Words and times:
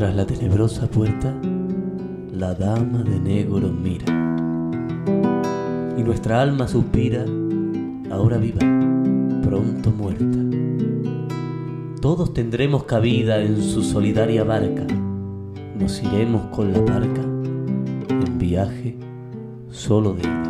Tras 0.00 0.16
la 0.16 0.24
tenebrosa 0.24 0.86
puerta, 0.86 1.30
la 2.32 2.54
dama 2.54 3.02
de 3.02 3.20
negro 3.20 3.68
mira. 3.68 4.06
Y 5.94 6.02
nuestra 6.02 6.40
alma 6.40 6.66
suspira, 6.66 7.26
ahora 8.10 8.38
viva, 8.38 8.60
pronto 9.42 9.90
muerta. 9.90 10.38
Todos 12.00 12.32
tendremos 12.32 12.84
cabida 12.84 13.42
en 13.42 13.62
su 13.62 13.82
solidaria 13.82 14.42
barca. 14.42 14.86
Nos 15.78 16.02
iremos 16.02 16.46
con 16.46 16.72
la 16.72 16.80
barca 16.80 17.20
en 18.08 18.38
viaje 18.38 18.96
solo 19.68 20.14
de 20.14 20.22
ida. 20.22 20.44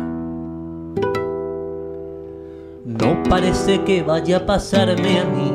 No 2.85 3.21
parece 3.29 3.83
que 3.83 4.01
vaya 4.01 4.37
a 4.37 4.45
pasarme 4.45 5.19
a 5.19 5.25
mí, 5.25 5.51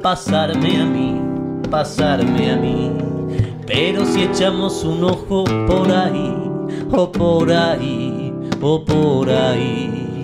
pasarme 0.00 0.80
a 0.80 0.86
mí, 0.86 1.20
pasarme 1.68 2.52
a 2.52 2.56
mí. 2.56 3.13
Pero 3.66 4.04
si 4.04 4.22
echamos 4.22 4.84
un 4.84 5.04
ojo 5.04 5.44
por 5.66 5.90
ahí, 5.90 6.34
o 6.92 7.10
por 7.10 7.50
ahí, 7.50 8.32
o 8.60 8.84
por 8.84 9.30
ahí, 9.30 10.22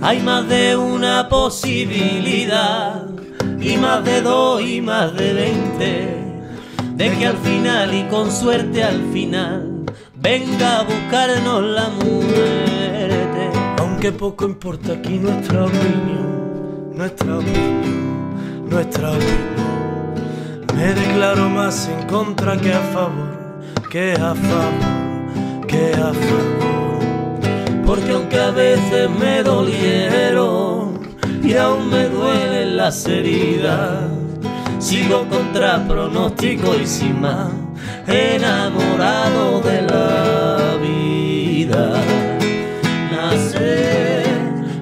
hay 0.00 0.20
más 0.20 0.48
de 0.48 0.76
una 0.76 1.28
posibilidad, 1.28 3.06
y 3.60 3.76
más 3.76 4.04
de 4.04 4.20
dos 4.20 4.60
y 4.60 4.80
más 4.80 5.14
de 5.14 5.32
veinte, 5.32 6.24
de 6.96 7.10
que 7.16 7.26
al 7.26 7.36
final 7.38 7.94
y 7.94 8.02
con 8.04 8.30
suerte 8.30 8.82
al 8.82 9.00
final 9.12 9.84
venga 10.16 10.80
a 10.80 10.82
buscarnos 10.82 11.62
la 11.62 11.88
muerte. 11.88 13.50
Aunque 13.78 14.10
poco 14.10 14.44
importa 14.44 14.94
aquí 14.94 15.18
nuestra 15.18 15.64
opinión, 15.64 16.92
nuestra 16.94 17.38
opinión, 17.38 18.68
nuestra 18.68 19.12
opinión. 19.12 19.81
Me 20.74 20.94
declaro 20.94 21.48
más 21.50 21.88
en 21.88 22.06
contra 22.08 22.56
que 22.56 22.72
a 22.72 22.80
favor, 22.80 23.60
que 23.90 24.12
a 24.12 24.34
favor, 24.34 25.66
que 25.66 25.92
a 25.92 26.12
favor. 26.12 27.84
Porque 27.84 28.10
aunque 28.12 28.40
a 28.40 28.50
veces 28.50 29.10
me 29.10 29.42
dolieron 29.42 30.98
y 31.42 31.54
aún 31.54 31.90
me 31.90 32.08
duelen 32.08 32.76
las 32.76 33.06
heridas, 33.06 34.08
sigo 34.78 35.28
contra 35.28 35.86
pronóstico 35.86 36.74
y 36.74 36.86
sin 36.86 37.20
más, 37.20 37.50
enamorado 38.06 39.60
de 39.60 39.82
la 39.82 40.78
vida. 40.80 42.00
Nacer, 43.10 44.24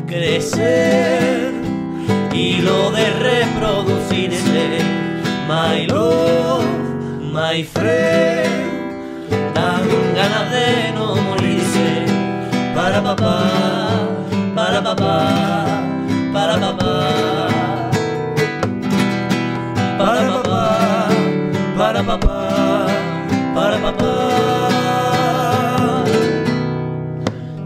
crecer 0.06 1.52
y 2.32 2.58
lo 2.62 2.90
de 2.92 3.10
reproducirse 3.10 3.99
my 5.50 5.84
love, 5.86 6.64
my 7.32 7.62
friend. 7.74 8.54
Dan 9.56 9.82
ganas 10.18 10.46
de 10.54 10.92
no 10.96 11.06
morirse. 11.26 11.88
Para 12.76 12.98
papá, 13.02 13.36
para 14.54 14.80
papá, 14.88 15.16
para 16.34 16.54
papá. 16.64 16.92
Para 20.00 20.28
papá, 20.34 21.08
para 21.78 22.02
papá, 22.10 22.38
para 23.56 23.76
papá. 23.86 24.14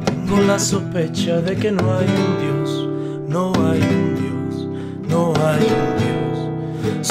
Tengo 0.07 0.37
la 0.51 0.59
sospecha 0.59 1.35
de 1.47 1.55
que 1.55 1.71
no 1.71 1.85
hay 1.99 2.09
un 2.25 2.33
Dios, 2.45 2.69
no 3.29 3.53
hay 3.69 3.83
un 3.99 4.09
Dios, 4.23 4.53
no 5.13 5.21
hay 5.47 5.65
un 5.79 5.91
Dios. 6.03 6.15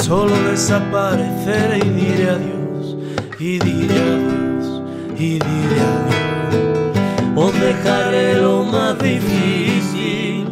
Solo 0.06 0.33
desapareceré 0.54 1.78
y 1.78 1.88
diré 2.00 2.30
adiós, 2.30 2.96
y 3.40 3.58
diré 3.58 4.00
adiós, 4.16 4.82
y 5.18 5.30
diré 5.46 5.80
adiós. 5.92 7.34
Os 7.34 7.52
dejaré 7.60 8.34
lo 8.36 8.62
más 8.62 8.96
difícil, 9.00 10.46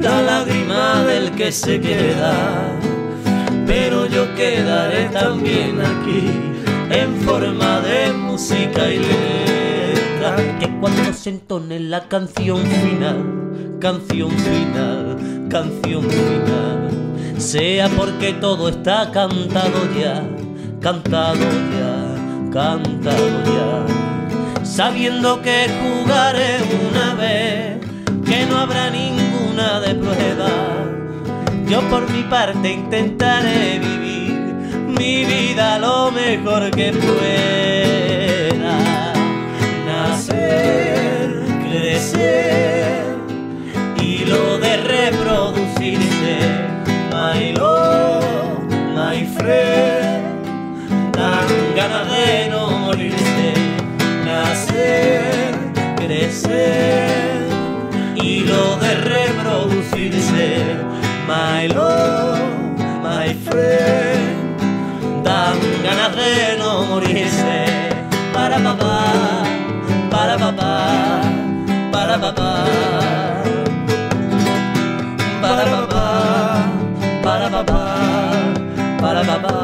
la 0.00 0.22
lágrima 0.22 1.02
del 1.02 1.32
que 1.32 1.50
se 1.50 1.80
queda. 1.80 2.34
Pero 3.66 4.06
yo 4.06 4.32
quedaré 4.36 5.08
también 5.08 5.80
aquí, 5.80 6.22
en 6.90 7.16
forma 7.26 7.80
de 7.80 8.12
música 8.12 8.88
y 8.88 8.98
letra. 8.98 10.36
que 10.60 10.68
cuando 10.78 11.12
se 11.12 11.30
entone 11.30 11.80
la 11.80 12.06
canción 12.06 12.60
final, 12.62 13.78
canción 13.80 14.30
final, 14.30 15.16
canción 15.48 16.04
final, 16.04 17.07
sea 17.38 17.88
porque 17.90 18.32
todo 18.32 18.68
está 18.68 19.10
cantado 19.12 19.88
ya, 19.98 20.22
cantado 20.80 21.38
ya, 21.40 22.50
cantado 22.52 23.44
ya, 23.44 24.64
sabiendo 24.64 25.40
que 25.40 25.68
jugaré 25.80 26.58
una 26.90 27.14
vez, 27.14 27.78
que 28.24 28.46
no 28.46 28.58
habrá 28.58 28.90
ninguna 28.90 29.80
de 29.80 29.94
prueba. 29.94 30.50
Yo 31.68 31.80
por 31.88 32.10
mi 32.10 32.22
parte 32.24 32.72
intentaré 32.72 33.78
vivir 33.78 34.32
mi 34.98 35.24
vida 35.24 35.78
lo 35.78 36.10
mejor 36.10 36.70
que 36.70 36.92
pueda. 36.92 38.78
Nacer, 39.86 41.44
crecer 41.70 42.57
dan 51.12 51.48
ganas 51.76 52.10
de 52.10 52.48
no 52.50 52.70
morirse, 52.70 53.52
nacer, 54.24 55.54
crecer 55.96 57.46
y 58.14 58.40
lo 58.40 58.76
de 58.76 58.94
reproducirse. 58.94 60.46
My 61.26 61.66
love, 61.68 62.40
my 63.02 63.34
friend, 63.44 64.56
dan 65.24 65.58
ganas 65.82 66.16
de 66.16 66.56
no 66.58 66.84
morirse. 66.84 67.66
Para 68.32 68.58
papá, 68.58 69.44
para 70.10 70.38
papá, 70.38 71.22
para 71.92 72.18
papá. 72.18 72.64
Para 75.40 75.64
papá, 75.70 76.66
para 77.22 77.48
papá, 77.50 77.84
para 79.00 79.22
papá. 79.22 79.57